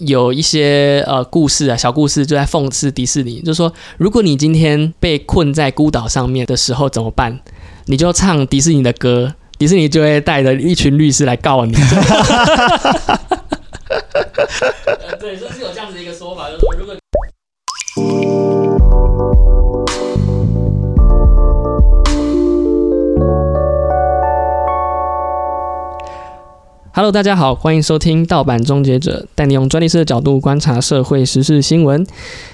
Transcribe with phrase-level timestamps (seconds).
[0.00, 7.38] 有一些呃故事啊，小故事就在讽刺迪士尼，就是说，如果你今天被困在孤岛上面的时候怎么办？
[7.86, 11.72] 你就唱迪士尼的歌，迪士尼就会带着一群律师来告你。
[15.20, 18.33] 对，就是有这样子一个说法，就是说，如果。
[26.96, 32.06] Hello，大家好，欢迎收听《盗版终结者》，带你用专利师的角度观察社会时事新闻。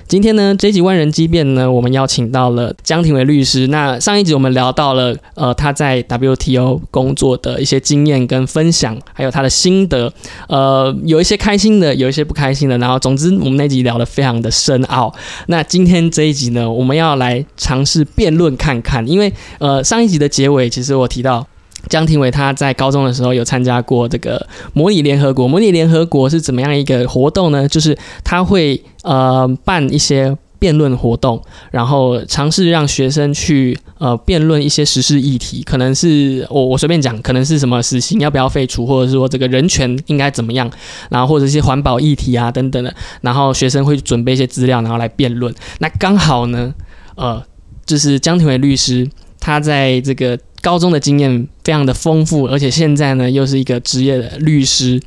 [0.08, 3.66] 今天呢，这一集万人激辩呢，我们邀请到了江庭伟律师。
[3.66, 10.10] 那上一集我们聊到了，呃，他在 WTO 工作的一些经验跟分享，还有他的心得。
[10.48, 12.78] 呃，有一些开心的，有一些不开心的。
[12.78, 15.14] 然后，总之，我们那集聊得非常的深奥。
[15.48, 21.46] 那今天这一集呢，我们要来尝试辩论看看，因为呃，上一集的结尾，其实我提到。
[21.88, 25.48] 江庭伟他在高中的时候有参加过这个模拟联合国。
[25.48, 27.66] 模拟联合国是怎么样一个活动呢？
[27.66, 40.70] 就是他会呃办一些辩论活动，然后尝试让学生去呃辩论一些时事议题，可能是我我随便讲，可能是什么死刑要不要废除，或者是说这个人权应该怎么样，
[41.08, 45.54] 然后或者一些环保议题啊等等的，然后学生会准备一些资料，然后来辩论。
[45.78, 46.74] 那刚好呢，
[47.16, 47.42] 呃，
[47.86, 49.08] 就是江庭伟律师
[49.40, 50.38] 他在这个。
[50.62, 55.00] 高中的经验非常的丰富，而且现在呢又是一个职业的律师，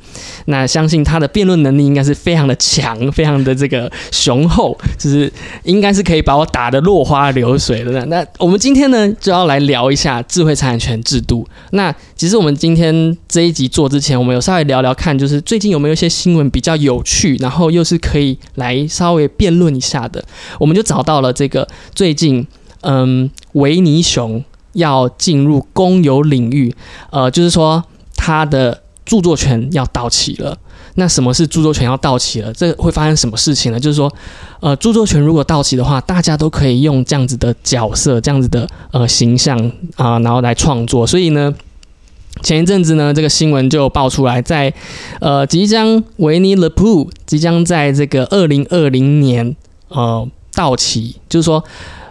[0.46, 8.04] 那相信他的辩论能力应该是非常的强，非常的这个雄厚，就是应该是可以把我打得落花流水的。
[8.06, 11.46] 那我们今天呢就要来聊一下智慧产权制度。
[11.70, 20.24] 那其实我们今天这一集做之前，我们有稍微聊聊看，就是最近有没有一些新闻比较有趣，然后又是可以来稍微辩论一下的。
[20.58, 22.46] 我们就找到了这个最近，
[22.80, 24.42] 嗯，维尼熊。
[24.74, 26.74] 要进入公有领域，
[27.10, 27.82] 呃，就是说
[28.14, 30.56] 他的著作权要到期了。
[30.96, 32.52] 那什么是著作权要到期了？
[32.52, 33.80] 这会发生什么事情呢？
[33.80, 34.08] 就是说，
[34.60, 39.58] 呃，著作权如果到期的话，大家都可以用这样子的角色、这样子的呃形象
[39.96, 41.04] 啊，然后来创作。
[41.04, 41.52] 所以呢，
[42.44, 44.72] 前一阵子呢，这个新闻就爆出来，在
[45.20, 49.56] 呃，即将维尼 the Pooh 即将在这个二零二零年
[49.88, 50.24] 呃
[50.54, 51.64] 到期，就是说，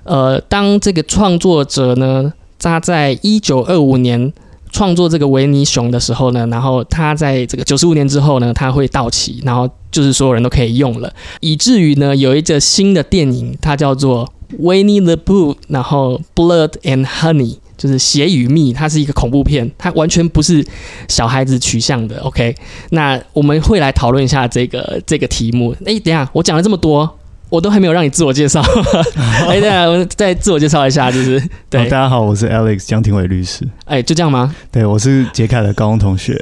[0.04, 2.34] 呃，当这个创作者呢。
[2.64, 4.32] 他在一九二五年
[4.72, 14.26] 创作这个维尼熊的时候呢，然后他在这个九十五年之后呢，他会到期，然后就是所有人都可以用了，以至于呢有一个新的电影，它叫做
[14.60, 20.66] 《维尼 the Pooh》，然后《Blood and Honey》，就是血与蜜，它是一个恐怖片，它完全不是
[21.08, 22.20] 小孩子取向的。
[22.22, 22.56] OK，
[22.90, 25.76] 那我们会来讨论一下这个这个题目。
[25.86, 27.20] 哎，等下我讲了这么多。
[27.54, 28.60] 我都还没有让你自我介绍，
[29.48, 34.56] 哎，对啊，我再自我介绍一下，就是对，大家好，我是 Alex 江庭伟律师，哎，就这样吗？
[34.72, 36.36] 对，我是杰凯的高中同学。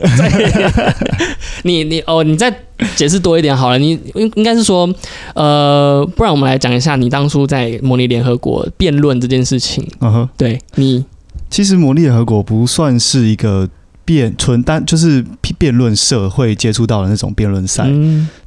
[1.64, 2.50] 你你哦，你再
[2.96, 4.90] 解释多一点好了，你应应该是说，
[5.36, 9.86] 呃，不然我们来讲一下你当初在模拟联合国辩论这件事情。
[10.00, 11.04] 嗯哼，对你，
[11.50, 13.68] 其实模拟联合国不算是一个。
[14.04, 15.24] 辩纯单就是
[15.58, 17.88] 辩论社会接触到的那种辩论赛，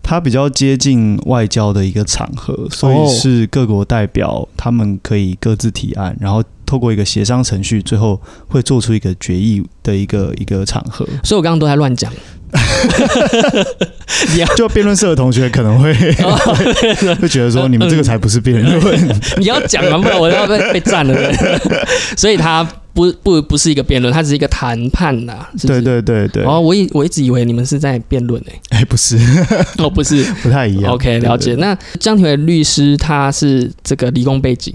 [0.02, 11.06] 它比较接近外交的一个场合，所以是各国代表他们可以各自提案，然后透过一个协商程序，最后会做出一个决议的一个一个场合。
[11.22, 12.12] 所以我刚刚都在乱讲。
[14.56, 15.92] 就辩论社的同学可能会
[17.20, 19.08] 会觉得说，你们这个才不是辩论。
[19.38, 21.32] 你要讲嘛，不然我要被被占了。
[22.16, 25.46] 所以他不不不是一个辩论，它只是一个谈判呐。
[25.66, 26.44] 对对对对。
[26.44, 28.60] 哦，我一我一直以为你们是在辩论诶。
[28.70, 29.18] 哎，不是，
[29.78, 30.92] 哦，不是， 不太一样。
[30.92, 31.54] OK，了解。
[31.56, 34.72] 那江庭伟律师他是这个理工背景。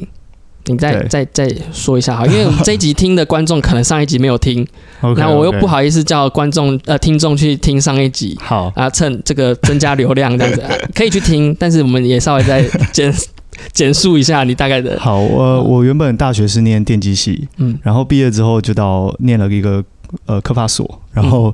[0.66, 4.68] 你再再再说一下哈，因为我们这一集听的观众可能上一集没有听，
[5.16, 10.64] 然后我又不好意思叫观众呃听众去听上一集，好啊，趁这个增加流量这样子
[10.94, 13.12] 可以去听，但是我们也稍微再简
[13.74, 15.00] 简述一下你大概的。
[15.00, 19.84] 好，我我原本大学是念电机系，嗯，然后毕业之后就到念了一个
[20.26, 21.54] 呃科法所，然后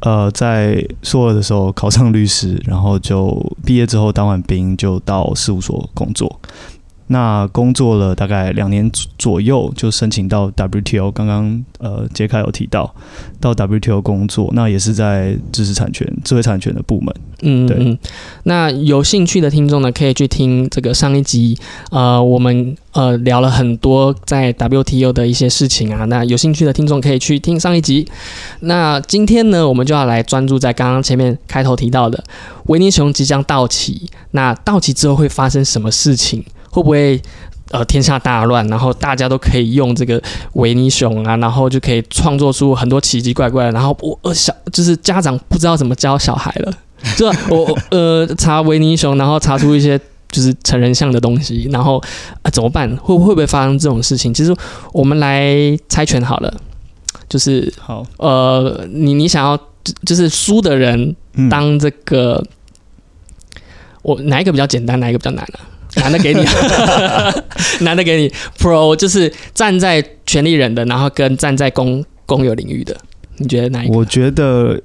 [0.00, 6.40] 呃在硕二的时候考上律师，然后就毕业之后当完兵就到事务所工作。
[7.08, 11.10] 那工作了大概两年左右，就申请到 WTO。
[11.10, 12.94] 刚刚呃，杰凯有提到
[13.40, 17.14] 到 WTO 工作，那也是在知识产权、智慧产权的部门。
[17.42, 17.98] 嗯，对。
[18.44, 21.58] 那有兴趣的听众呢，可以去听这个上一集。
[21.90, 26.06] 呃，我们呃聊了很多在 WTO 的一些事情啊。
[26.06, 28.08] 那有兴趣的听众可以去听上一集。
[28.60, 32.24] 那今天呢，我们就要来专注在刚刚前面开头提到的
[32.66, 34.08] 维尼熊即将到期。
[34.30, 36.42] 那到期之后会发生什么事情？
[36.74, 37.22] 会不会
[37.70, 40.20] 呃天下大乱，然后大家都可以用这个
[40.54, 46.72] 维尼熊啊，然后就可以创作出很多奇奇怪怪的，然后我呃小就是家长不知道怎么教小孩了。
[47.16, 49.96] 就我呃查维尼熊，然后查出一些
[50.30, 52.02] 就是成人像的东西，然后
[52.42, 52.88] 啊怎么办？
[52.96, 54.34] 会会不会发生这种事情？
[54.34, 54.52] 其实
[54.92, 56.52] 我们来猜拳好了，
[57.28, 59.56] 就是好呃，你你想要
[60.04, 61.14] 就是输的人
[61.50, 62.42] 当这个，
[64.02, 65.60] 我哪一个比较简单，哪一个比较难啊？
[65.96, 66.44] 男的给你，
[67.84, 72.96] 男的给你，Pro 就是站在权利人的，然后跟站在公公有领域的，
[73.38, 73.94] 你觉得哪一个？
[73.96, 74.80] 我觉得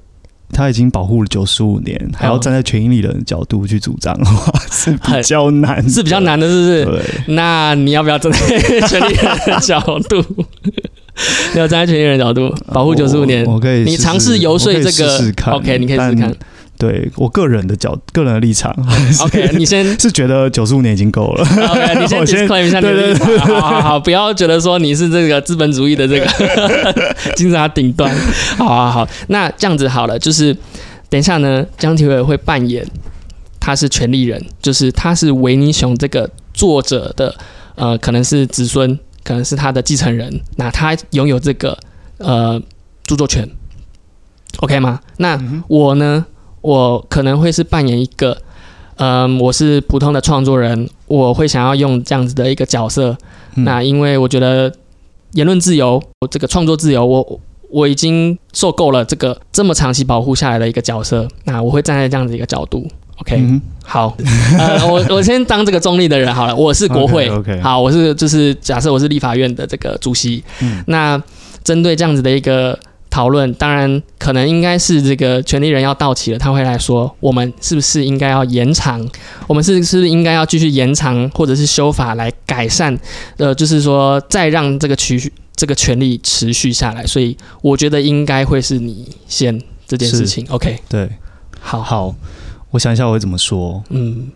[0.52, 6.86] 他已经保护了九十五年，还要站在权利人的角度去主张的话，是比较难，是比较难的，是不是？
[6.86, 7.34] 对。
[7.36, 9.80] 那你要不要站在权利人的角
[10.10, 10.24] 度？
[11.54, 13.44] 你要站在权利人的角度保护九十五年？
[13.46, 16.34] 我可以，你尝试游说这个，OK，你可以试试看。
[16.80, 18.74] 对我个人的角个人的立场，
[19.22, 20.00] OK， 你先。
[20.00, 27.06] 是觉得九十五年已经够了，OK， 你先 disclaim 一下你的立场，好好好，不要觉得说你是这个资本主义的这个
[27.36, 28.10] 金字塔顶端，
[28.58, 30.56] 好好好，那这样子好了，就是
[31.10, 32.88] 等一下呢，江体伟会扮演
[33.60, 37.36] 他是权利人，就是他是维尼熊这个作者的
[37.76, 41.78] 呃，可能是子孙，可能是他的继承人，那他拥有这个
[42.20, 42.62] 呃
[43.04, 43.46] 著作权
[44.60, 45.02] ，OK 吗？
[45.18, 45.38] 那
[45.68, 46.26] 我呢？
[46.62, 48.38] 我可能会是扮演一个，
[48.98, 53.18] 嗯，我是普通的创作人，我会想要用这样子的一个角色。
[53.56, 54.72] 那因为我觉得
[55.34, 57.40] 言论自由，这个创作自由，我
[57.70, 61.28] 我已经受够了这个这么长期保护下来的一个角色。
[61.46, 62.86] 那我会站在这样子一个角度
[63.22, 63.42] ，OK，
[63.84, 64.16] 好，
[64.58, 66.56] 呃，我我先当这个中立的人好了。
[66.56, 70.44] 我是国会， OK，好，我是就是假设我是立法院的这个主席。
[70.62, 71.22] 嗯那
[71.64, 72.78] 针对这样子的一个。
[73.20, 79.06] 讨论当然可能应该是这个权利人要到期了，他会来说我们是不是应该要延长？
[79.46, 82.98] 我们是是不是应该要继续延长或者是修法来改善？
[83.36, 87.06] 呃，就是说再让这个持续这个权利持续下来。
[87.06, 90.48] 所以我觉得应该会是你先这件事情。
[90.48, 91.10] OK，对，
[91.60, 92.16] 好好，
[92.72, 93.84] 我想一下我会怎么说。
[93.90, 94.32] 嗯，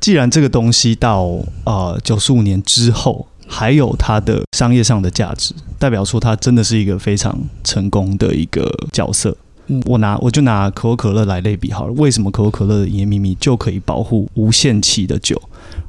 [0.00, 1.28] 既然这个东西到
[1.62, 3.28] 呃九十五年之后。
[3.46, 9.36] 还有它的商业上的价值，代表说它真的是一个非常成功的一个角色。
[9.68, 11.92] 嗯，我拿我就拿可口可乐来类比好了。
[11.94, 15.40] 为什么可口可乐的营业秘密就可以保护无限期的酒？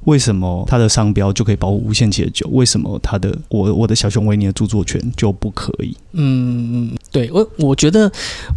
[0.06, 2.48] 为什么它的商标就可以保护无限期的酒？
[2.52, 5.96] 为什么它的我我的小熊维尼的著作权就不可以？
[6.14, 8.12] 嗯，对我我觉得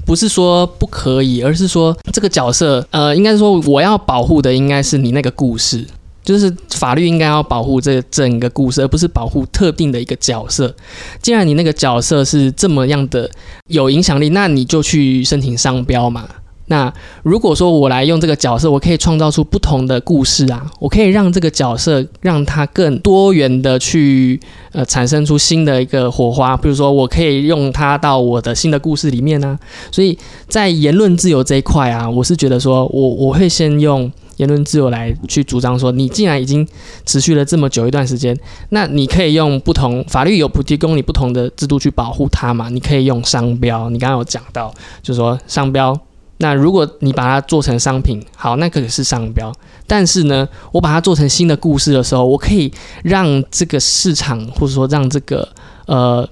[0.06, 5.86] 不是说不可以，而是说这个角色，呃，应该说我要保护的应该是你那个故事。
[6.22, 10.74] 就是法律应该要保护这整个故事，而不是保护特定的一个角色。
[11.22, 13.28] 既然你那个角色是这么样的
[13.68, 16.28] 有影响力，那你就去申请商标嘛。
[16.66, 16.92] 那
[17.24, 24.38] 如果说我来用这个角色，我可以创造出不同的故事啊，我可以让这个角色让它更多元的去
[24.70, 26.56] 呃产生出新的一个火花。
[26.56, 29.58] 比如说，我可以用它到我的新的故事里面呢。
[29.90, 34.08] 所以在言论自由这一块啊，我是觉得说我我会先用。
[34.40, 36.66] 言论自由来去主张说，你既然已经
[37.04, 38.34] 持续了这么久一段时间，
[38.70, 42.70] 那你可以用不同法律有不提供你不同的制度去保护它嘛？
[42.70, 44.72] 你可以用商标，你刚刚有讲到，
[45.02, 45.98] 就是说商标。
[46.38, 49.52] 那如果你把它做成商品，好，那可是商标。
[49.86, 52.72] 但是呢，我把它做成新的故事的时候，我可以
[53.04, 55.46] 让这个市场或者说让这个
[55.84, 56.26] 呃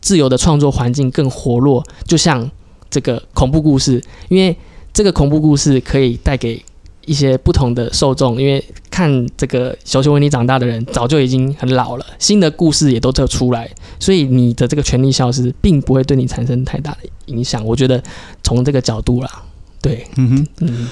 [0.00, 1.84] 自由的创作环境更活络。
[2.06, 2.50] 就像
[2.88, 4.56] 这个恐怖故事，因为
[4.94, 6.64] 这个恐怖故事可以带给。
[7.06, 17.64] 一些不同的受众，因为看这个小熊维尼长大的人早就已经很老了，新的故事也都在出来，所以你的这个权利消失，并不会对你产生太大的影响。
[17.64, 18.02] 我觉得
[18.42, 19.42] 从这个角度啦，
[19.80, 20.88] 对，嗯哼，嗯，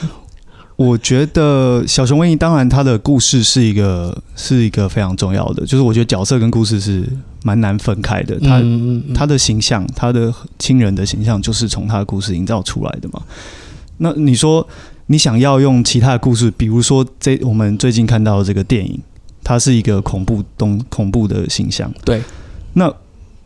[0.76, 7.06] 我觉得小熊维尼当然他的故事是一个是一个非常重要的，就是我觉得角色跟故事是
[7.44, 8.40] 蛮难分开的。
[8.40, 8.62] 他
[9.14, 13.22] 他的形象，他的亲人的形象，就是从他的故事营造出来的嘛。
[13.98, 14.66] 那你说？
[15.10, 19.00] 你想要用其他的故事，比如说这我们最近看到的这个电影，
[19.42, 21.92] 它是一个恐怖东恐怖的形象。
[22.04, 22.22] 对，
[22.74, 22.94] 那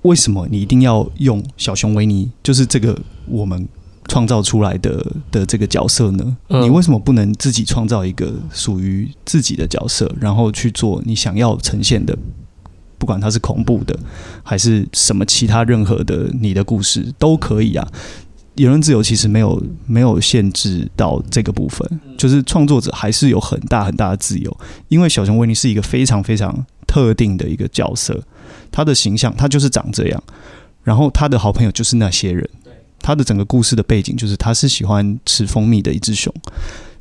[0.02, 3.68] 为什么你一定要用小熊维尼，就是这个我们
[4.08, 6.36] 创造出来的的这个角色呢？
[6.48, 12.18] 你为什么不能自己创造一个属于自己的角色，然后去做你想要呈现的，
[12.98, 13.96] 不管它是恐怖的，
[14.42, 17.86] 还是什么其他任何的你的故事都可以啊？
[18.54, 24.56] 言论自由其实没有没有限制到这个部分，就是创作者还是有很大很大的自由。
[24.88, 28.22] 因为小熊维尼是一个非常非常特定的一个角色，
[28.70, 30.22] 他的形象他就是长这样，
[30.82, 32.48] 然后他的好朋友就是那些人，
[33.00, 36.32] 他的整个故事的背景就是他是喜欢吃蜂蜜的一只熊。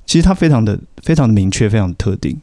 [0.05, 2.38] 其实他非常的非常的明确，非常的特定。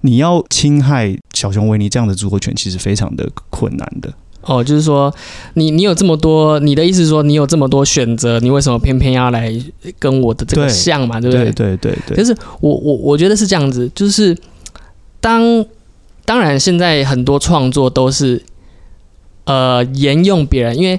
[0.00, 4.12] 你要侵害小熊维尼这样的著作权，其实非常的困难的。
[4.42, 5.12] 哦，就是说
[5.54, 9.52] 你你有这么多，你的意思是说你有这么多选择，你为什么偏偏要来
[9.98, 11.20] 跟我的这个像嘛？
[11.20, 11.52] 对不对？
[11.52, 12.16] 对对对。
[12.16, 14.36] 可是我我我觉得是这样子，就是
[15.20, 15.64] 当
[16.24, 18.42] 当然现在很多创作都是
[19.44, 20.98] 呃沿用别人，因为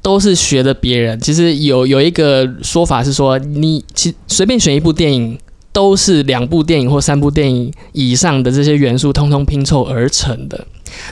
[0.00, 1.20] 都是学的别人。
[1.20, 5.38] 其实有有一个说法是说，你其随便选一部电影。
[5.74, 10.66] 都是两部电影或三部电影以上的这些元素，通通拼凑而成的。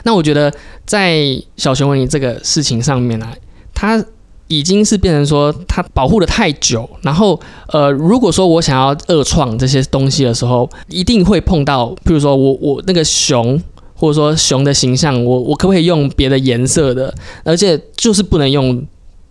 [0.05, 0.53] 那我觉得，
[0.85, 1.21] 在
[1.57, 3.33] 小熊维尼这个事情上面啊，
[3.75, 4.05] 它
[4.49, 6.89] 已经是变成说，它保护的太久。
[7.03, 13.61] 然后，呃，如果说我想要二创这些东西的时候，一定会碰到，譬如说我我那个熊，
[13.95, 17.15] 或者说熊的形象，我我可不可以用别的颜色的？
[17.45, 18.85] 而且就是不能用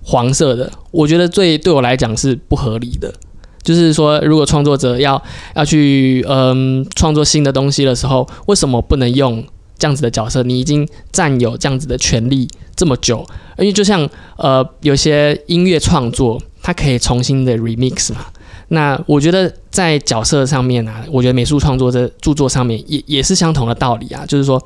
[0.03, 0.71] 黄色的。
[0.91, 3.13] 我觉得最对我来讲是不合理的。
[3.61, 5.21] 就是说，如果创作者要
[5.53, 9.43] 要去嗯创作新的东西的时候，为什么不能用
[9.79, 10.43] 这样子的角色？
[10.43, 13.25] 你已经占有这样子的权利这么久，
[13.57, 14.07] 因为就像
[14.37, 18.25] 呃有些音乐创作，它可以重新的 remix 嘛。
[18.71, 24.23] 那我觉得在角色上面啊，我觉得美术创作这著作上面也也是相同的道理啊。
[24.27, 24.63] 就是说，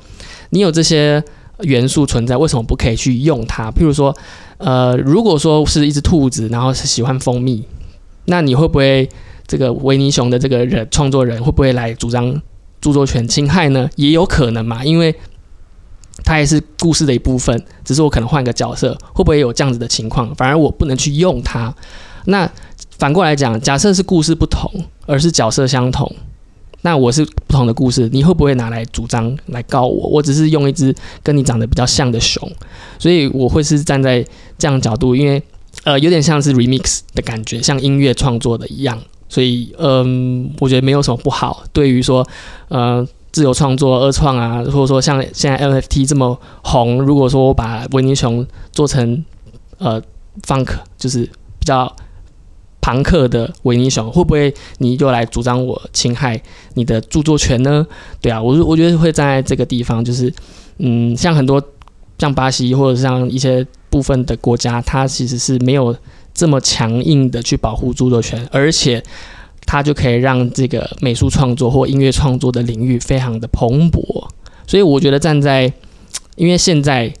[0.50, 1.22] 你有这些
[1.60, 3.70] 元素存在，为什么不可以去用它？
[3.70, 4.14] 譬如说，
[4.58, 7.64] 呃，如果说是一只兔子，然后是喜欢蜂蜜。
[8.26, 9.08] 那你会不会
[9.46, 12.42] 这个维尼熊的这个人创作人会不会来主张
[12.84, 13.88] 著作权侵害呢？
[13.96, 15.14] 也有可能嘛，因为
[16.22, 20.34] 它也是故事的一部分，只是我可能换个角色，会不会有这样子的情况？
[20.34, 21.74] 反而我不能去用它。
[22.26, 22.46] 那
[22.98, 24.70] 反过来讲，假设是故事不同，
[25.06, 26.14] 而是角色相同，
[26.82, 30.08] 那我是不同的故事，你会不会拿来主张来告我？
[30.10, 32.46] 我只是用一只跟你长得比较像的熊，
[32.98, 34.22] 所以我会是站在
[34.58, 35.42] 这样角度，因为。
[35.82, 41.62] 呃，有点像是 remix 的感觉，像音乐创作的一样，所以嗯，我觉得没有什么不好。
[41.72, 42.26] 对于说，
[42.68, 49.24] 呃，自由创作、二创啊，或者说像现在 NFT 这么红，如果说我把维尼熊做成
[49.78, 50.00] 呃
[50.46, 51.24] funk，就是
[51.58, 51.94] 比较
[52.80, 56.40] 朋克的维尼熊，会不会你就来主张我侵害
[56.74, 57.86] 你的著作权呢？
[58.20, 60.32] 对啊，我我觉得会在这个地方，就是
[60.78, 61.62] 嗯，像很多
[62.18, 63.66] 像巴西或者像一些。
[63.94, 65.94] 部分的国家，它其实是没有
[66.34, 69.02] 这么强硬的去保护著作权，而且
[69.64, 74.26] 它就可以让这个美术创作或音乐创作的领域非常的蓬勃。
[74.66, 75.72] 所以我觉得站在，
[76.36, 77.12] 因为现在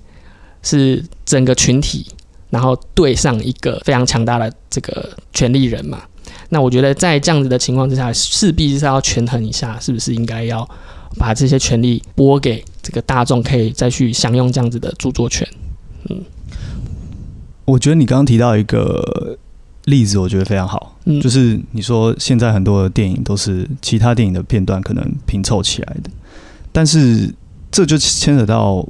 [0.62, 2.06] 是整个群体，
[2.50, 6.02] 然后对上一个非常强大的这个权利人嘛，
[6.48, 10.68] 那我觉得在这样子的情况之下，势必是要权衡一下，是不是应该要
[11.16, 15.46] 把这些权利拨给这个大众，可以再去享用这样子的著作权，
[16.10, 16.20] 嗯。
[17.64, 19.38] 我觉得你刚刚提到一个
[19.84, 26.10] 例子，我觉得非常好，就是你说现在很多的电影都是其他电影的片段可能拼凑起来的，
[26.72, 27.34] 但是
[27.70, 28.82] 这就牵扯到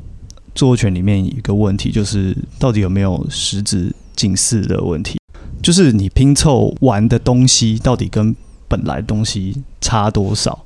[0.55, 5.19] 著作权里面一个问题，就是到底有没有实质近似的问题，
[5.63, 8.35] 就是你拼凑完的东西到底跟
[8.69, 10.65] 本来东西差多少？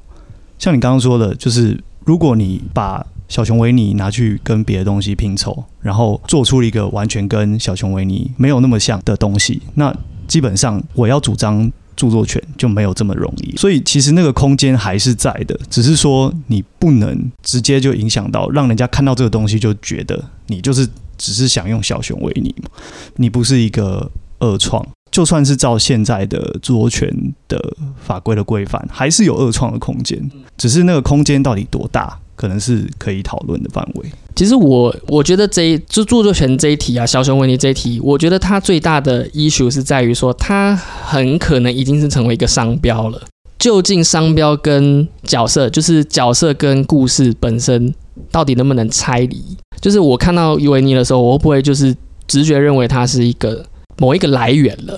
[0.58, 9.94] 像你刚刚说的，就是如果你把小熊维尼拿去跟别的东西拼凑，然后做出了一个完全跟小熊维尼没有那么像的东西，那
[10.26, 13.56] 基本上我要主张著作权就没有这么容易。
[13.56, 22.70] 所以其实那个空间还是在的，只是说你不能直接就影响到让人家看到这个东西就觉得你就是只是想用小熊维尼嘛，
[23.16, 24.86] 你不是一个二创。
[25.10, 27.10] 就算是照现在的著作权
[27.48, 27.58] 的
[27.96, 32.18] 法规的规范，还是有二创的空间，只是那个空间到底多大？
[32.38, 34.08] 可能是可以讨论的范围。
[34.36, 43.20] 其实我我觉得这一就著作权这一题啊，小熊维尼这一题，我觉得它最大的 issue 是在于说，它很可能已经是成为一个商标了。
[43.58, 47.92] 究竟商标跟角色，就是角色跟故事本身，
[48.30, 49.42] 到底能不能拆离？
[49.80, 51.92] 就是我看到维尼的时候，我会不会就是
[52.28, 53.64] 直觉认为它是一个
[53.96, 54.96] 某一个来源了？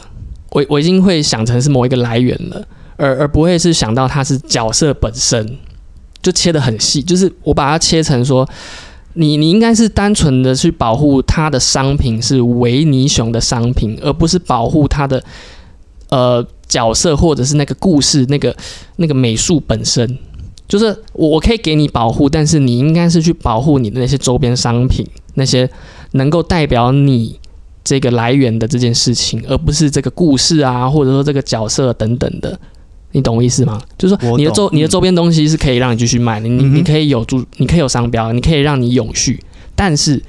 [0.50, 2.62] 我我已经会想成是某一个来源了，
[2.98, 5.56] 而而不会是想到它是角色本身。
[6.22, 8.48] 就切的很细，就是我把它切成说，
[9.14, 15.22] 你你应该是单纯的去保护它的商品是维尼熊的商品，而不是保护它的
[16.10, 18.54] 呃角色或者是那个故事那个
[18.96, 20.18] 那个美术本身。
[20.68, 25.68] 就是我我可以给你保护，但是你应该是去保护你的那些周边商品，那些
[26.12, 27.40] 能够代表你
[27.82, 32.56] 这个来源的这件事情，而不是这个故事啊，或者说这个角色等等的。
[33.12, 33.80] 你懂我意思吗？
[33.98, 39.42] 就是说，你的周你的周边东西是可以让你继续卖，你你你可以有注，你可以有商标，你可以让你永续。
[39.74, 40.22] 但是，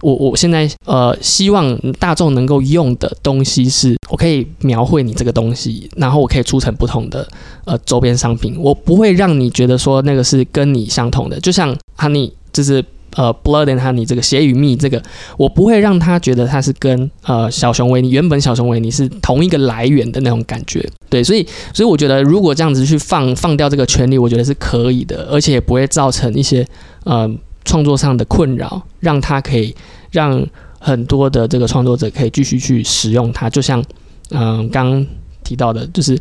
[0.00, 7.26] 我我现在呃，希望大众能够用的东西是，我可以描绘你这个东西，然后我可以出成不同的
[7.64, 8.54] 呃周边商品。
[8.58, 12.84] 我不会让你觉得说那个是跟你相同的，就像 Honey，就是
[13.16, 15.02] 呃，Blood and Honey 这个血与蜜这个，
[15.36, 20.86] 我不会让他觉得他是跟呃小熊维尼原本小熊维尼是同一个来源的那种感觉。
[21.08, 26.64] 对，所以所以我觉得如果这样子去放放掉这个权利，我觉得是可以的，而且也不会造成一些
[27.04, 27.28] 呃
[27.64, 29.74] 创作上的困扰，让他可以
[30.10, 30.46] 让
[30.78, 33.48] 很多的这个创作者可以继续去使用它。
[33.48, 33.82] 就像
[34.30, 35.04] 嗯刚
[35.42, 36.16] 提到的，就是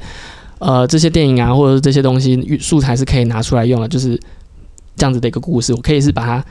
[0.59, 4.17] 呃这些电影啊，或者是这些东西素材是可以拿出来用的，就是
[4.95, 6.43] 这样子的一个故事，我可以是把它。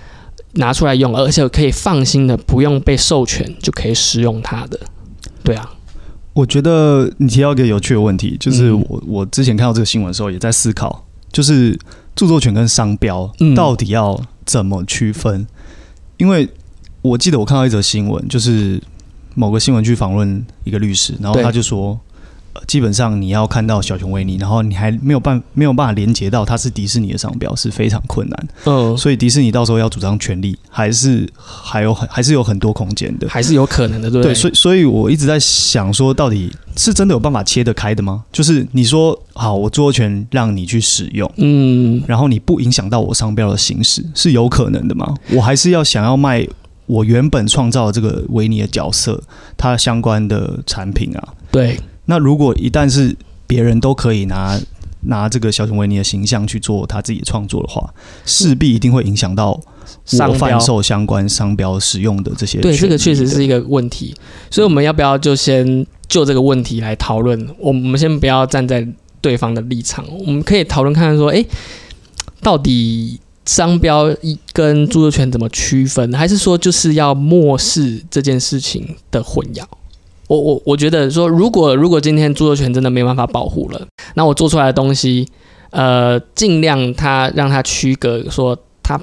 [0.57, 4.79] 拿出来用，而且可以放心的不用被授权就可以使用它的，
[5.43, 5.71] 对啊。
[6.35, 11.79] 我觉得你提到一个有趣的问题，就是我我之前看到这个新闻的时候也在思考，就是
[12.15, 15.47] 著作权跟商标到底要怎么区分？
[16.19, 16.49] 因为
[17.03, 18.83] 我记得我看到一则新闻，就是
[19.35, 21.99] 某个新闻去访问一个律师，然后他就说。
[22.67, 28.49] 基本上你要看到小熊维尼，然后你还没有办没有办法连接到它是迪士尼的商标，是非常困难。
[28.65, 34.35] 嗯，所以迪士尼到时候要主张权利，还是还有很还是有很多空间的，还是有可能的，对不对？
[34.35, 38.25] 所以所以我一直在想说，到底是真的有办法切得开的吗？
[38.33, 45.15] 就是你说好，我著作权让你去使用，嗯，然后你不影响到我商标的行使，是有可能的吗？
[45.31, 46.47] 我还是要想要卖
[46.87, 49.23] 我原本创造这个维尼的角色，
[49.57, 51.79] 它相关的产品啊，对。
[52.07, 53.15] 那如果一旦是
[53.47, 54.59] 别人都可以拿
[55.03, 57.93] 拿这个小熊维尼的形象去做他自己的创作的话，
[58.25, 62.61] 势必一定会影响到我贩售相关商标使用的这些。
[62.61, 64.15] 对，这个确实是一个问题。
[64.51, 67.49] 所以我们要不要就先就这个问题来讨论？
[67.59, 68.87] 我们先不要站在
[69.21, 71.45] 对方的立场，我们可以讨论看看说，哎，
[72.41, 76.13] 到底商标一跟著作权怎么区分？
[76.15, 79.65] 还是说就是要漠视这件事情的混淆？
[80.29, 85.29] 我我我觉得说，如果如果今天著作权真的没办法保护了，那我做出来的东西，
[85.71, 89.01] 呃，尽量它让它区隔，说它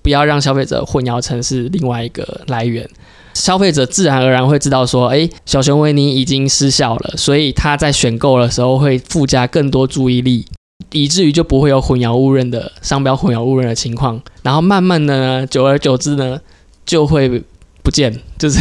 [0.00, 2.88] 不要让消费者混淆成是另外一个来源，
[3.34, 10.46] 消费者自然而然会知道说，哎，小熊维尼已经失效了，所以他在选购的时候会附加更多注意力，
[10.92, 16.40] 以至于就不会有混淆误认的商标混淆误认的情况，然后慢慢的呢，久而久之呢，
[16.86, 17.42] 就会。
[17.82, 18.60] 不见，就是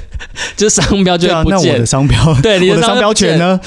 [0.56, 1.50] 就是商标就不见。
[1.50, 3.60] 那我的商标，对你的商标权呢？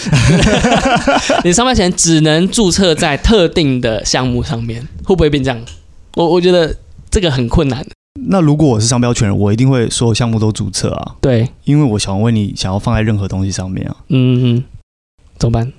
[1.46, 5.60] 你商标权只能注册在特定的项目上面，会不会变这样？
[6.16, 6.76] 我我觉得
[7.12, 7.86] 这个很困难。
[8.28, 11.16] 那如果我是商标权人，我一定会所有项目都注册啊。
[11.22, 13.96] 对，因为我想问你，想要放在任何东西上面啊。
[14.08, 14.64] 嗯嗯，
[15.38, 15.72] 怎么办？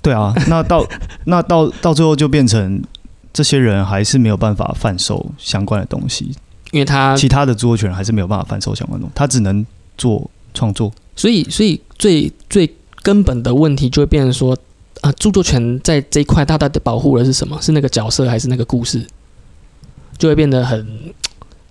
[0.00, 0.84] 对啊，那到
[1.26, 2.82] 那到到最后就变成
[3.30, 6.34] 这些人还是没有办法贩售相关的东西。
[6.72, 9.64] 因为他其他的著作权还是没有办法贩售相关东西，他只能
[9.96, 10.92] 做创作。
[11.14, 12.68] 所以，所以最最
[13.02, 14.56] 根本的问题就会变成说，
[15.02, 17.56] 啊，著作权在这一块大大的保护的是什么？
[17.60, 19.06] 是那个角色还是那个故事？
[20.16, 20.86] 就会变得很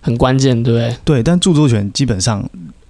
[0.01, 0.95] 很关键，对不对？
[1.03, 2.47] 对，但著作权基本上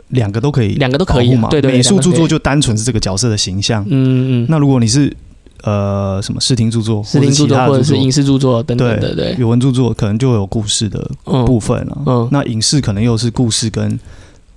[0.10, 1.48] 两个都可以，两个都可以嘛。
[1.50, 3.84] 对对，美术著作就单纯是这个角色的形象。
[3.88, 4.48] 嗯嗯。
[4.50, 5.16] 那如果你是
[5.64, 11.10] 呃，什么视听著作，视听著作或者是影视著作等等的，对，语文著作可能就有故事的
[11.46, 11.98] 部分了。
[12.06, 14.00] 嗯，那影视可能又是故事跟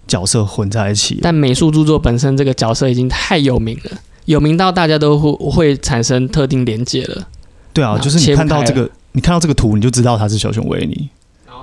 [0.07, 1.19] 角色混在一起。
[1.23, 3.91] 但美术著作本身这个角色已经太有名了，
[4.25, 7.27] 有名到大家都会会产生特定连接了。
[7.73, 11.09] 对啊，就是你看到这个，你看到这个图，你就知道它是小熊维尼。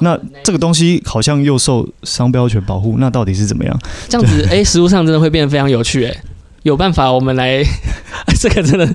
[0.01, 3.79] 那这个东西好像又受商标权保护，那到底是怎么样？
[4.09, 6.23] 这样子，哎，实物上真的会变得非常有趣，哎。
[6.63, 7.63] 有办法，我们来，
[8.39, 8.87] 这个真的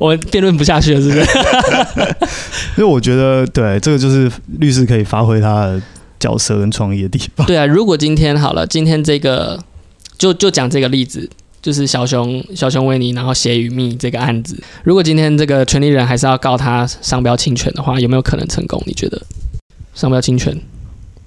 [0.00, 1.20] 我们辩论不下去了，是不是？
[2.76, 5.82] 因为我觉得，对这个就是律师可以发挥他的
[6.18, 7.46] 角色跟创意的地方。
[7.46, 9.62] 对啊，如果今天好了，今天这个
[10.16, 11.28] 就就讲这个例子，
[11.60, 18.82] 就是小熊小熊维尼然后血与蜜这个案子，如果今天这个权利人还是要告他商标侵权的话，有没有可能成功？
[18.86, 19.20] 你觉得
[19.94, 20.58] 商标侵权？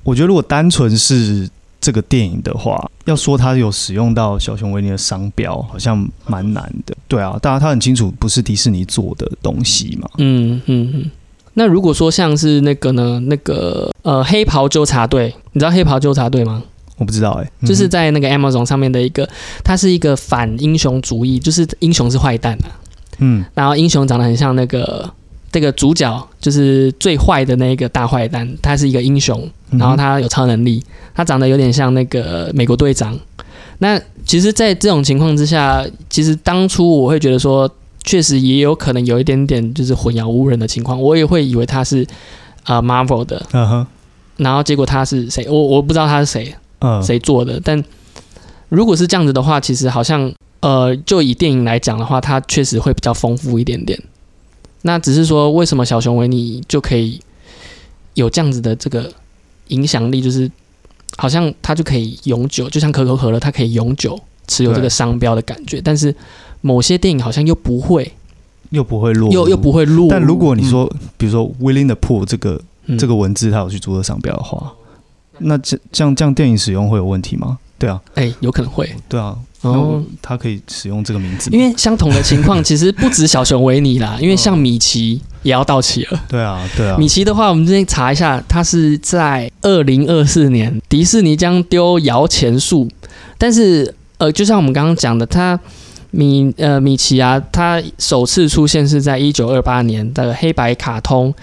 [0.02, 1.48] 我觉得如果单纯是。
[1.80, 6.96] 这个电影的话，要说它有使用到小熊维尼的商标，好像蛮难的。
[7.08, 10.10] 对啊，当然他很清楚不是迪士尼做的东西嘛。
[10.18, 11.12] 嗯嗯嗯。
[11.54, 16.64] 那如果说像是那个呢，那个呃黑袍纠察队，你知道黑袍纠察队吗？
[16.98, 19.30] 我不知道哎，就是在那个 Amazon 上面的一个，
[19.64, 22.68] 它是一个反英雄主义，就是英雄是坏蛋啊。
[23.20, 23.46] 嗯。
[23.54, 25.10] 然后英雄长得很像那个。
[25.52, 30.84] 这个主角就是最坏的那一个大坏蛋，他是一个英雄，然后他有超能力，
[31.14, 33.18] 他长得有点像那个美国队长。
[33.80, 37.70] 那其实，在这种情况之下，其实当初我会觉得说，
[38.04, 42.08] 确实也有可能有一点点就是混淆误人的情况，我也会以为他是
[42.64, 43.88] 啊 Marvel 的，嗯哼，
[44.38, 45.46] 然后结果他是谁？
[45.50, 47.60] 我我不知道他是谁，嗯，谁做的？
[47.64, 47.84] 但
[48.70, 54.02] 如果是这样子的话，其实好像呃，就以电影来讲的话，它确实会比较丰富一点点。
[54.84, 57.20] 那只是说，为什么小熊维尼就可以
[58.14, 59.12] 有这样子的这个
[59.70, 60.50] 影响力，就是
[61.18, 65.82] 好像它就可以永久，就像可口可乐，它可以永久持有这个商标的感觉。
[65.82, 66.14] 但是
[66.62, 68.12] 某些电影好像又不会，
[68.70, 70.08] 又不会落，又又不会落。
[70.10, 72.62] 但如果你说，比如说 “willing to pull” 这个
[72.98, 74.74] 这个文字，它有去注册商标的话，
[75.40, 77.58] 那这这样这样电影使用会有问题吗？
[77.78, 78.90] 对啊，哎，有可能会。
[79.10, 79.38] 对啊。
[79.70, 86.24] 哦，他可以使用这个名字，因为相同的情况 其实不止小熊维尼啦，因为像米奇也要到期了。
[86.28, 86.98] 对啊，对啊。
[86.98, 92.88] 米奇的话，我们今天查一下，它是在二零二四年迪士尼将丢摇钱树，
[93.38, 95.60] 但是呃，就像我们刚刚讲的，它
[96.12, 101.34] 米呃米奇啊，它首次出现是在一九二八年的黑白卡通。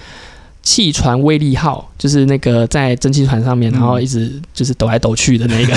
[0.62, 5.74] 气船威力号就是那个在蒸汽船上面，然后一直就是抖来抖去的那个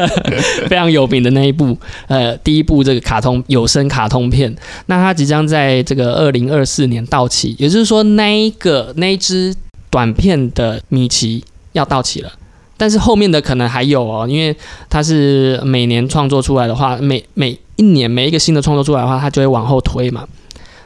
[0.68, 4.54] 非常有名的那一部，呃，第一部这个卡通有声卡通片。
[4.86, 9.54] 那它即将在这个二零二四年到期，也就是说，那一个那一只
[9.88, 12.30] 短片的米奇要到期了。
[12.76, 14.54] 但是后面的可能还有哦，因为
[14.90, 20.28] 它是每年创作出来的话，每每一年每一个新的创作出来的话，它就会往后推嘛。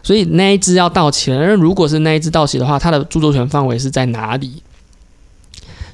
[0.02, 4.62] 所以那一只要到期了，那如果是那一只到期的话，它的著作权范围是在哪里？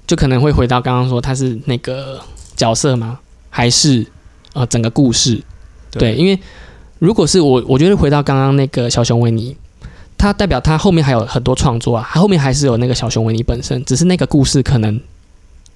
[0.06, 2.20] 就可能会回到刚刚说，它是那个
[2.54, 3.18] 角色吗？
[3.50, 4.06] 还是
[4.52, 5.42] 呃整个故事？
[5.90, 6.38] 对，因为
[7.00, 9.56] 如果是我，我觉得回到刚刚那个小熊维尼，
[10.16, 15.00] 它代表它后面还有很多创作啊，它后面还是有那个小熊维尼本身，只是那个故事可能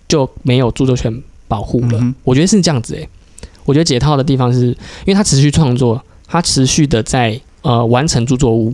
[0.06, 2.14] 就没有著作权保护了。
[2.22, 3.08] 我觉得是这样子诶，
[3.64, 7.40] 我觉得解套的地方是因为它持续创作，它持续的在。
[7.62, 8.72] 呃，完成著作物，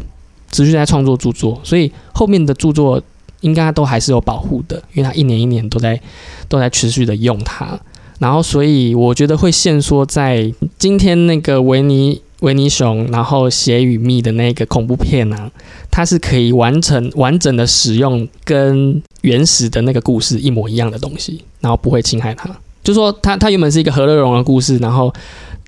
[0.53, 3.03] 持续在创作著作，所以后面的著作
[3.40, 6.01] 应该都还是有保护的，因为他一年一年都在
[6.49, 7.79] 都在持续的用它，
[8.20, 15.51] 然后所以我觉得会限缩在今天那个维尼维尼熊，然后写与密的那个恐怖片啊，
[15.90, 22.49] 它是可以完成完整的使用跟原始的那个故事一模一样的东西，然后不会侵害它，
[22.85, 25.12] 就说它它原本是一个和乐融的故事，然后。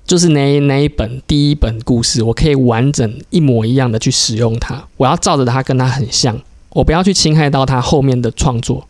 [0.09, 4.83] 就是那那一本第一本故事，我可以完整一模一样的去使用它。
[4.97, 6.35] 我要照着它跟它很像，
[6.71, 8.87] 我不要去侵害到它后面的创作。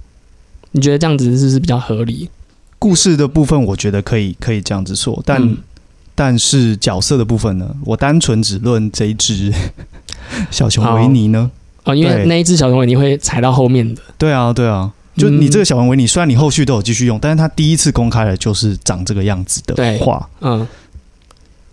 [0.72, 2.30] 你觉得这样子是不是比较合理？
[2.80, 5.58] 故事的部分，我觉得可以可以这样子说，但
[6.16, 7.70] 但是角色的部分呢？
[7.84, 9.54] 我单纯只论这一只
[10.50, 11.52] 小熊维尼呢？
[11.84, 14.02] 哦，因为那一只小熊维尼会踩到后面的。
[14.18, 20.66] 对啊，对啊，就你这个小熊维尼，虽然你后续都有继续用，但是它第一次公开的就是长这个样子的话，嗯。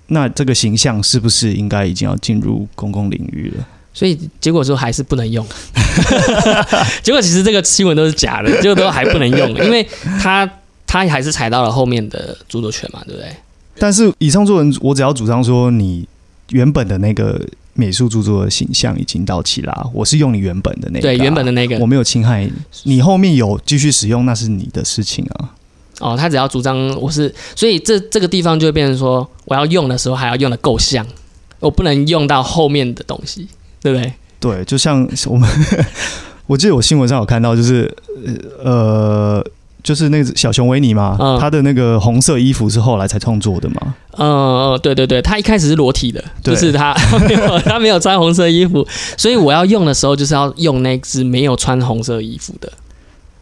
[0.09, 3.67] 那这个形象是不是应该已经要进入公共领域了？
[3.93, 5.45] 所以结果说还是不能用。
[7.03, 9.83] 结果其实这个新闻都是假的，结果都还不能用，因为
[10.21, 10.49] 他
[10.87, 13.35] 他还是踩到了后面的著作权嘛，对不对？
[13.79, 16.07] 但是以上作文，我只要主张说，你
[16.51, 17.41] 原本的那个
[17.75, 22.49] 美术著作的形象已经到期啦，我是用你原本的那个，对原本的那个，我没有侵害
[22.85, 25.51] 你后面有继续使用，那是你的事情啊。
[26.01, 31.07] 哦，他只要主张我是，所以这这个地方就会变成说，我要用的时候还要用的够像，
[31.61, 33.49] 我不能用到后面的东西，
[33.83, 34.13] 对不对？
[34.39, 35.49] 对，就像我们，
[36.47, 37.91] 我记得我新闻上有看到，就是
[38.63, 39.43] 呃，
[39.83, 43.95] 就是那个小熊维尼嘛，他的那个红色衣服是后来才创作的嘛？
[44.19, 46.95] 嗯，对对对，他一开始是裸体的，就是 他
[47.27, 52.71] 没有他没有穿红色衣服，所以我要用的时候就是要用那只没有穿红色衣服的。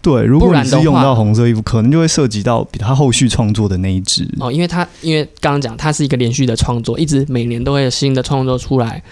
[0.04, 9.02] 对，如果你是用到红色衣服，可能就会涉及到比他后续创作的那一支哦，因为他因为刚刚讲，他是一个连续的创作，一直每年都会有新的创作出来，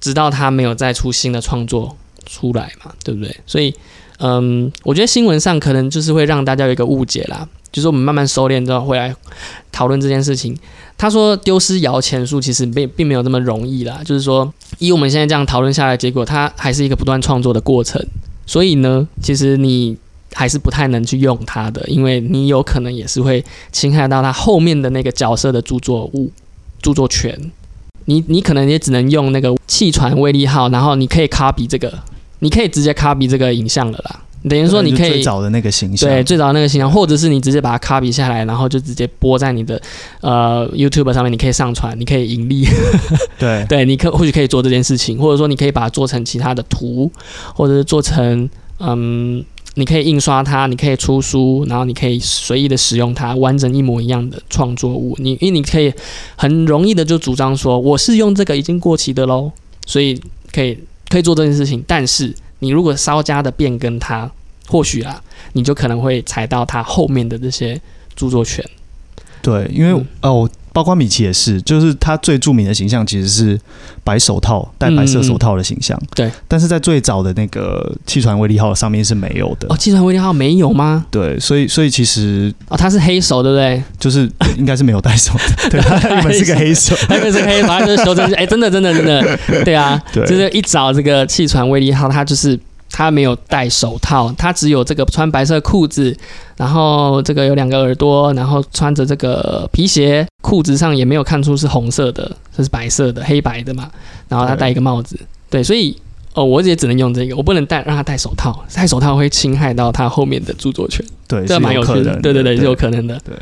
[0.00, 3.36] 直到他没有再出新的创作出来嘛，对不对？
[3.46, 3.74] 所以，
[4.20, 9.14] 嗯，我觉得新闻上可能就是会让大家有一个误解啦，就是我们慢慢收敛之后会来
[9.70, 10.56] 讨论这件事情。
[10.96, 18.02] 他说丢失摇钱树其实并并没有那么容易啦，就是说以我们现在这样讨论下来，结果它还是一个不断创作的过程。
[18.46, 19.98] 所以呢，其实你。
[20.34, 26.30] 还是不太能去用它的，因为你有可能也是会侵害到它后面的那个角色的著作物、
[26.80, 27.38] 著作权。
[28.06, 31.92] 你你可能也只能用那个气船威力号，然后你可以 copy 这个，
[32.40, 34.20] 你可以直接 copy 这个影像了啦。
[34.50, 39.80] 等于说你可以最早的那个形象，对，最早的那个形象，或者是你直接把它 copy 下来，然后就直接播在你的
[40.20, 42.66] 呃 YouTube 上面，你可以上传，你可以盈利。
[43.38, 47.08] 对 对，你可或许可以做这件事情，或者说你可以把它做成其他的图，
[47.54, 49.44] 或者是做成嗯。
[49.74, 55.16] 你可以印刷它，你可以出书，然后你可以随意的使用它，完整一模一样的创作物。
[55.18, 55.92] 你因为你可以
[56.36, 59.50] 很容易的就主张说，我是用这个已经过期的喽，
[59.86, 60.20] 所以
[60.52, 61.82] 可以可以做这件事情。
[61.86, 64.30] 但是你如果稍加的变更它，
[64.68, 65.22] 或许啊，
[65.54, 67.80] 你就可能会踩到它后面的这些
[68.14, 68.64] 著作权。
[69.40, 73.58] 对，因为哦，包括米奇也是，就是他最著名的形象其实是
[74.02, 76.00] 白手套、戴白色手套的形象。
[76.14, 79.66] 对，但是在最早的那个气船威利号上面是没有的。
[79.68, 81.04] 哦，气船威利号没有吗？
[81.10, 83.82] 对，所以所以其实哦，他是黑手，对不对？
[83.98, 85.40] 就是应该是没有戴手的。
[85.70, 88.32] 对，他原本是个黑手， 他原本是黑，手，他就是修正。
[88.32, 92.58] 哎，真的，真的，真的，对啊， 就是一找这个气船威利号，他就是
[93.02, 96.16] 他没有戴手套，他只有这个穿白色裤子。
[96.56, 103.90] 然后这个有两个耳朵，然后穿着这个皮鞋，裤子上也没有看出是红色的，这是白色的，黑白的嘛。
[104.28, 105.18] 然后他戴一个帽子，
[105.50, 105.96] 对，所以
[106.34, 111.04] 哦，我也只能用这个，我不能戴让他戴手套，戴手套会侵害到他后面的著作权。
[111.26, 113.18] 对，这蛮有趣的，对对对，是有可能的。
[113.24, 113.34] 对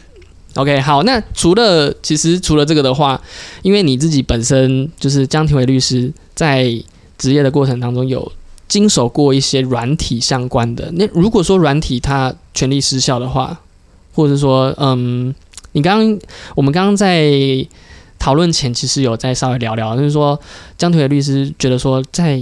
[0.54, 3.20] ，OK，好，那除了其实除了这个的话，
[3.60, 6.72] 因为你自己本身就是江庭伟律师，在
[7.18, 8.32] 职业的过程当中有。
[8.70, 13.60] 经手过一些软体相关的，那如果说软体它权利失效的话，
[14.14, 15.34] 或者说，嗯，
[15.72, 16.18] 你刚刚
[16.54, 17.66] 我们刚刚在
[18.16, 20.40] 讨论前，其实有在稍微聊聊，就是说
[20.78, 22.40] 江腿的律师觉得说，在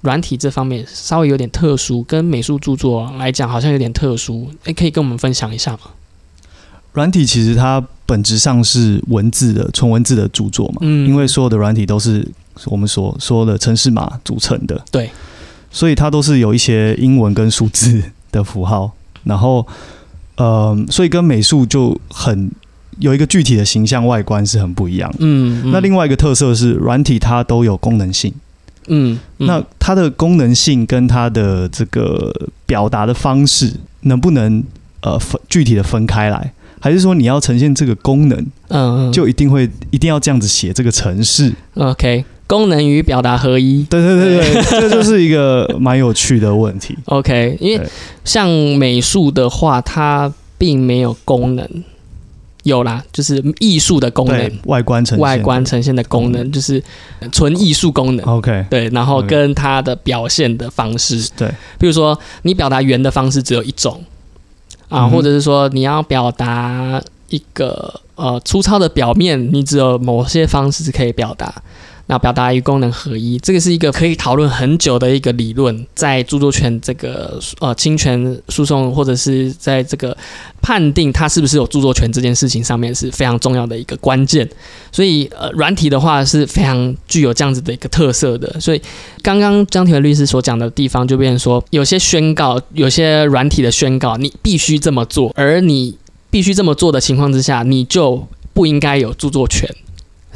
[0.00, 5.80] 软体这方面稍微有点特殊，跟美术著作来讲好像有点特殊，诶，可以跟我们分享一下吗？
[6.94, 12.26] 软体其实它本质上是文字的纯文字的著作嘛，嗯，因为所有的软体都是。
[12.64, 15.10] 我们所说的城市码组成的，对，
[15.70, 18.90] 所以它都是有一些英文跟数字的符号，
[19.24, 19.66] 然后，
[20.36, 22.50] 呃，所以跟美术就很
[22.98, 25.14] 有一个具体的形象外观是很不一样。
[25.18, 28.32] 嗯，那另外一个特色是软体它都有功能性。
[28.86, 32.32] 嗯，那它的功能性跟它的这个
[32.64, 34.64] 表达的方式能不能
[35.02, 36.54] 呃分具体的分开来？
[36.86, 42.24] 还是说你要呈现这个功能，嗯，就一定会一定要这样子写这个程式？OK。
[42.46, 46.96] 功能与表达合一，对对对对， 这就是一个蛮有趣的问题。
[47.06, 47.84] OK，因为
[48.24, 51.68] 像美术的话，它并没有功能，
[52.62, 56.80] 有啦，就是艺术的功能，外观呈外观呈现的功能，就是
[57.32, 58.24] 纯艺术功能。
[58.24, 61.48] OK，对，然后跟它的表现的方式，对，
[61.80, 64.00] 比如说你表达圆的方式只有一种
[64.88, 71.54] 啊，或者是说你要表达一个呃粗糙的表面，你只有某些方式可以表达。
[72.08, 80.16] 那表达与功能合一，这个是一个可以讨论很久的一个理论，在著作权这个呃侵权诉讼或者是在这个
[80.62, 84.48] 判定它是不是有著作权这件事情上面是非常重要的一个关键。
[84.92, 88.60] 所以呃，软体的话是非常具有这样子的一个特色的。
[88.60, 88.80] 所以
[89.20, 95.98] 刚刚张庭律师所讲的地方，就变成说有些宣告，有些软体的宣告，你必须这么做，而你
[96.30, 99.68] 必须这么做的情况之下，你就不应该有著作权。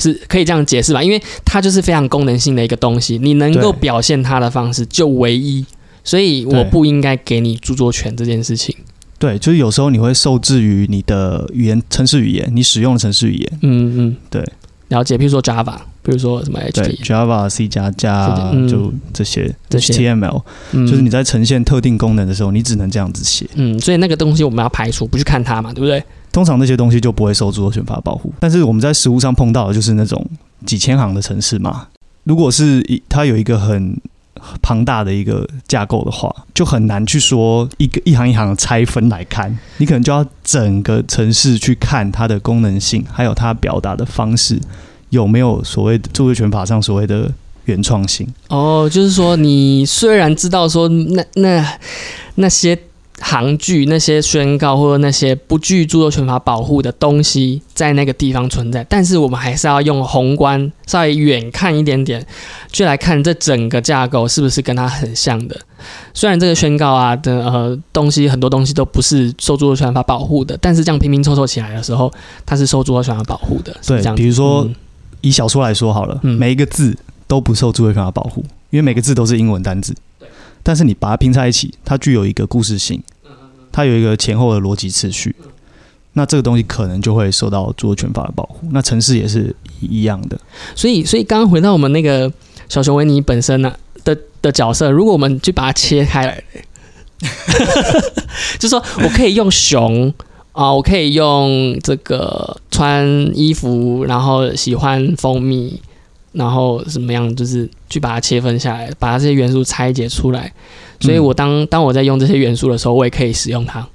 [0.01, 5.65] 是可以这样解释吧，因为它就是非常功能性的一个东西，你能够表现它的方式就唯一，
[6.03, 8.75] 所以我不应该给你著作权这件事情。
[9.19, 13.59] 对，就是有时候你会受制于你的语言、城市语言，你使用的城市语言。
[13.61, 14.43] 嗯嗯，对，
[14.89, 15.19] 了解。
[15.19, 23.47] 比如说 Java，比如说什么 HT，Java、C 加加，就这些 HTML，就是你在呈现特定功能的时候，你只能这样子写。
[23.57, 26.03] 嗯，所以那个东西我们要排除，不去看它嘛，对不对？
[26.33, 30.25] 通常那些东西就不会受著作权法保护，但是我们在实物上碰到的就是那种
[30.65, 31.89] 几千行的城市嘛。
[32.25, 34.01] 如果是一它有一个很
[34.63, 44.61] 庞大的一个架构的话，就很难去说一个一行一行拆分来看，你可能就要整个城市去看它的功能性，还有它表达的方式
[45.09, 47.31] 有没有所谓著作权法上所谓的
[47.65, 48.27] 原创性。
[48.49, 51.79] 哦，就是说你虽然知道说那那
[52.37, 52.79] 那些。
[53.21, 62.27] 行距那些宣告或者那些不具著作权法保护的东西在那个地方存在，但是我们还是要用宏观稍微远看一点点，
[62.73, 65.57] 去来看这整个架构是不是跟它很像的。
[66.13, 72.13] 虽然这个宣告啊的呃东西很多东西都不是受著作权法保护的，但是这样拼拼凑凑起来的时候，
[72.45, 73.77] 它是受著作权法保护的。
[73.87, 74.69] 对，比如说
[75.21, 79.95] 以小说来说好了，每一个字都不受著作权法保护，因为每个字都是英文单字。
[80.63, 83.03] 但是你把它拼在一起，它具有一个故事性，
[83.73, 85.35] 它有一个前后的逻辑次序，
[86.13, 88.67] 那这个东西可能就会受到著作权法的保护。
[88.71, 90.39] 那城市也是一样的。
[90.75, 92.31] 所以，所以刚刚回到我们那个
[92.69, 96.45] 小熊维尼本身呢的的角色，如果我们去把它切开来，
[98.59, 100.13] 就说我可以用熊
[100.53, 105.81] 啊，我可以用这个穿衣服，然后喜欢蜂蜜。
[106.33, 107.35] 然后怎么样？
[107.35, 110.53] 就是去把它切分下来，把它这些元素拆解出来。
[111.01, 113.87] 所以我当当我在用这些元素的时候，我也可以使用它。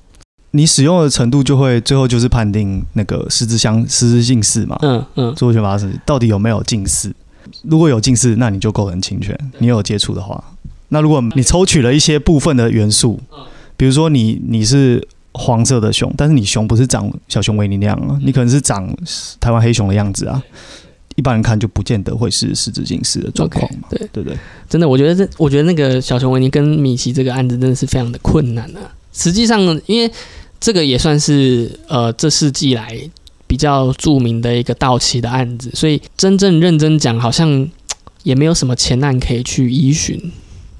[0.51, 4.77] 你使用的程度就会最后就是判定那个实质相实质近似嘛？
[4.81, 5.29] 嗯嗯。
[5.31, 7.13] 著作权法是到底有没有近似？
[7.63, 9.37] 如果有近似，那你就构成侵权。
[9.59, 10.43] 你有接触的话，
[10.89, 13.19] 那如果你抽取了一些部分的元素，
[13.77, 18.89] 比如说你你是黄色的熊，但是你熊不是长小熊维尼那样啊，你可能是长
[19.39, 20.41] 台湾黑熊的样子啊。
[21.15, 23.87] 一般人看就不见得会是失智近视的状况嘛？
[23.89, 24.37] 对对对，
[24.69, 28.93] 真的，我觉得这，我觉得那个小熊维尼跟米奇这个案子真的是非常的困难啊。
[29.13, 30.11] 实际上，因为
[30.59, 32.99] 这个也算是呃这世纪来
[33.47, 37.65] 比较著名的一个盗窃的案子，所以真正认真讲，好像
[38.23, 40.21] 也没有什么前案可以去依循，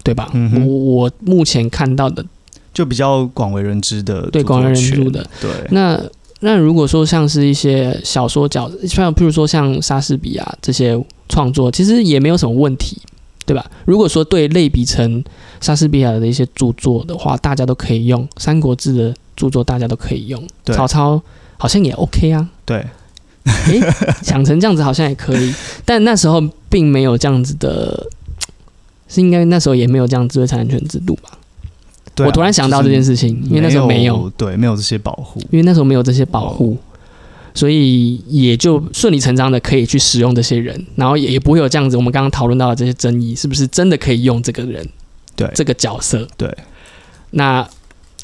[0.03, 0.29] 对吧？
[0.65, 2.25] 我我目前看到的
[2.73, 5.97] 就比较广为人知的，对广为人知的，对那。
[6.45, 10.95] 那如果说像是一些小说角，像譬如说像莎士比亚这些
[11.27, 13.01] 创作，其实也没有什么问题，
[13.47, 13.65] 对吧？
[13.83, 15.23] 如果说对类比成
[15.59, 20.39] 莎士比亚的一些著作的话，大家都可以用《三国志》的著作，大家都可以用。
[20.65, 21.19] 曹操
[21.57, 22.47] 好像也 OK 啊。
[22.63, 22.85] 对，
[23.45, 23.81] 诶，
[24.21, 25.51] 想成这样子好像也可以，
[25.83, 28.05] 但那时候并没有这样子的，
[29.07, 31.31] 是应该那时候也没有这样智慧财产权制度吧？
[32.17, 36.77] 我突然想到这件事情，因为那时候没有对没有这些保护，因为那时候没有这些保护，
[37.53, 44.87] 所以也就顺理成章的可以去使用这些人，然后也也不会有这样子我们刚刚讨论到的这些争议，是不是真的可以用这个人？
[45.35, 46.55] 对这个角色，对。
[47.31, 47.67] 那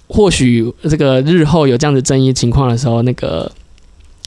[0.08, 3.52] 或许这个日后有这样子争议情况的时候，那个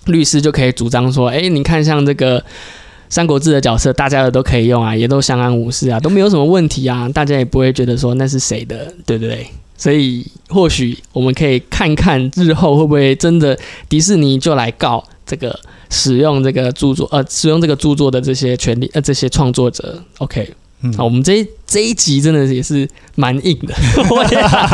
[0.06, 2.38] 律师就可以主张说：“哎，你看像这个。”
[3.08, 9.46] 《三国志》的角色，大家的都可以用啊，也都相安无事啊，都没有什么问题啊，大家也不会觉得说那是谁的，对不对？
[9.76, 15.58] 所以或许我们可以看看日后会不会真的迪士尼就来告这个
[15.90, 20.00] 使用这个著作呃使用这个著作的这些权利呃这些创作者。
[20.18, 20.48] OK，
[20.96, 23.74] 好，我们这这一集真的也是蛮硬的，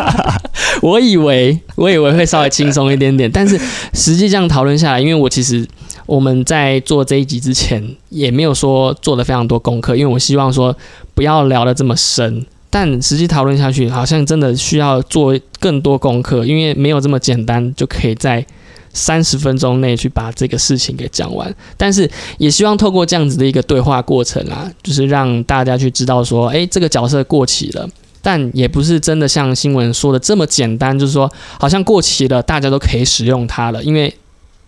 [0.82, 3.58] 我以为我以为会稍微轻松一点点，但是
[3.94, 5.66] 实际这样讨论下来，因为我其实。
[6.10, 10.76] 我们在做这一集之前，也没有说做了非常多功课，因为我希望说
[11.14, 12.44] 不要聊得这么深。
[12.68, 18.44] 但实际讨论下去，好像真的需要做更多功课，因为没有这么简单就可以在
[18.92, 21.54] 三十分钟内去把这个事情给讲完。
[21.76, 27.88] 但是也希望透过这样子的一个对话过程啊，就是让大家去知道说，诶，这个角色过期了，
[28.20, 34.12] 但也不是真的像新闻说的这么简单，就是说好像过期了，大家都可以使用它了，因为。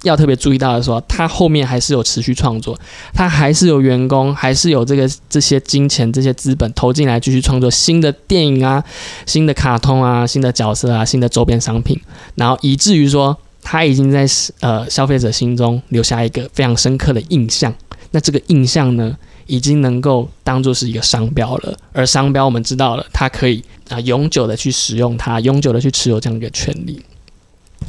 [0.03, 2.79] 要特别注意到的说，他后面还是有持续创作，
[3.15, 8.83] 他还是有员工，还是有这个这些金钱、这些资本投进来继续创作新的电影啊、
[9.27, 12.01] 新的卡通啊、新的角色啊、新的周边商品，
[12.35, 14.27] 然后以至于说他已经在
[14.61, 17.73] 呃消费者心中留下一个非常深刻的印象。
[18.11, 21.75] 那这个印象呢，已经能够当做是一个商标了。
[21.93, 27.01] 而商标我们知道了，它可以啊永久的去使用它，永久的去持有这样一个权利。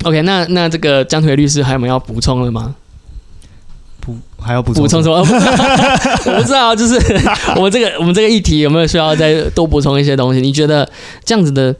[0.03, 2.75] OK，那那这个江腿律师还有没有要补充的吗？
[4.01, 5.15] 补还要补充补充什么？
[6.27, 6.95] 我不知道，就是
[7.55, 10.41] 我们这个我们这个议题有没有需要再多补充一些东西？
[10.41, 10.85] 你觉得
[11.23, 11.73] 这样子的，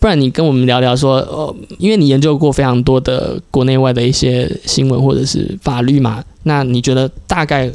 [0.00, 7.68] 不然你跟我们聊聊说，哦，因为你研究过非常多的国内外的一些新闻或者是法律嘛，那你觉得大概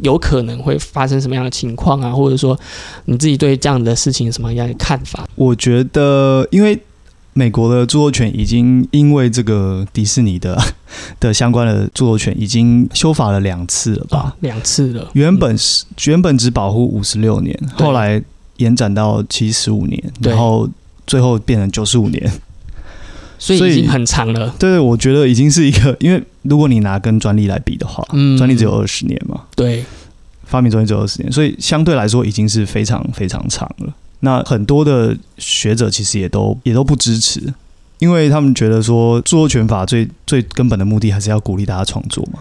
[0.00, 2.10] 有可能会发生什么样的情况啊？
[2.10, 2.58] 或者说
[3.06, 5.26] 你自己对这样的事情什么样的看法？
[5.36, 6.78] 我觉得，因为。
[7.34, 10.60] 美国的著作权已经因为这个迪士尼的
[11.18, 14.36] 的相关的著作权已经修法了两次了吧？
[14.40, 15.08] 两次了。
[15.14, 18.22] 原本是原本只保护五十六年，后来
[18.58, 20.68] 延展到七十五年，然后
[21.06, 22.30] 最后变成九十五年，
[23.38, 24.54] 所以已经很长了。
[24.58, 29.82] 对，我觉得已经是一个， 因为如果你拿跟专利来比的话，嗯，专利只有二十年嘛，对，
[30.44, 33.94] 发明专利只有二十年，所以相对来说已经是非常非常长了。
[34.24, 37.52] 那很多的学者其实也都也都不支持，
[37.98, 42.38] 因为他们觉得说著作权法最最根本的目的还是要鼓励大家创作嘛。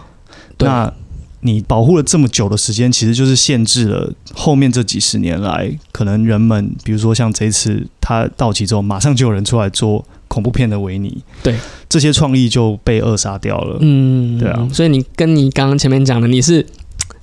[0.59, 0.93] 那
[1.39, 11.55] 你保护了这么久的时间，其实就是限制了后面这几十年来，可能人们比如说像这一次他到期之后，马上就有人出来做恐怖片的维尼，对
[11.89, 13.77] 这些创意就被扼杀掉了。
[13.81, 14.69] 嗯，对啊。
[14.71, 16.63] 所以你跟你刚刚前面讲的，你是。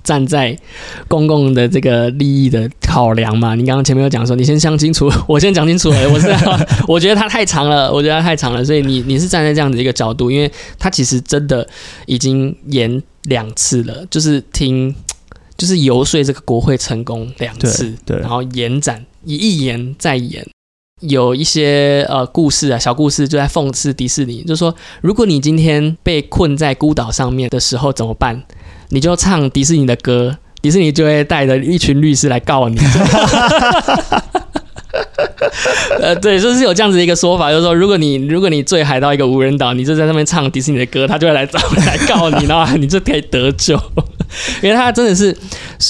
[0.08, 0.58] 站在
[1.06, 3.54] 公共的这个利益的考量嘛？
[3.54, 5.90] 你刚刚前面有讲说，你先想清楚，我先讲清楚。
[5.90, 6.34] 我是
[6.86, 11.68] 我觉得它太长了，我觉得它太长了，所以你你是站在这样的一个角度，因为它其实真的
[12.06, 14.94] 已经演两次了，就是听
[15.58, 20.42] 就是游说这个国会成功两次，对，然后延展一延再延，
[21.00, 28.42] 有一些呃故事啊，小故事就在讽刺迪士尼，就是说，如果你今天被困在孤岛上面的时候怎么办？
[28.88, 32.78] 你就唱迪士尼的歌，迪士尼就会带着一群律师来告你。
[36.00, 43.78] 呃，对，就是有这样子一个说法，就是说，如果你如果你坠海到一个无人岛，你就在上面唱迪士尼的歌，他就会来找来告你， 然后你就可以得救。
[44.62, 45.34] 因为他真的是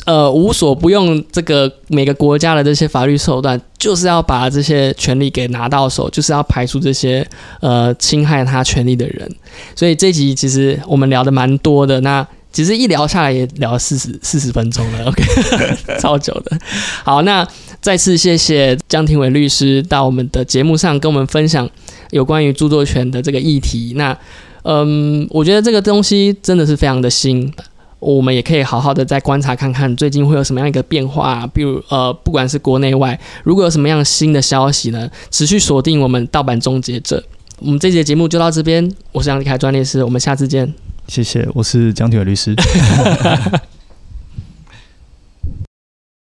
[0.07, 7.27] 呃无所不用这个每个国家的这些法律手段，就是要把这些权利给拿到手，就是要排除这些
[7.61, 9.29] 呃侵害他权利的人。
[9.75, 12.27] 所以这集其实我们聊的蛮多的，那
[12.59, 15.23] 其实一聊下来也聊了四十四十分钟了，OK，
[16.03, 16.59] 超久的。
[17.05, 17.47] 好，那
[17.81, 21.71] 再次谢谢江庭伟律师到我们的节目上跟我们分享
[22.11, 23.93] 有关于著作权的这个议题。
[23.95, 24.19] 那
[24.65, 27.49] 嗯，我觉得这个东西真的是非常的新，
[28.01, 37.23] 我们也可以好好的再观察看看最近会有什么样一个变化，比如呃，不管是国内外，如果有什么样新的消息呢，持续锁定我们盗版终结者。
[37.61, 40.88] 我们这节节目就到这边，我是杨立凯专利师，我们下次见。
[41.09, 42.55] 谢谢，我是江铁律师。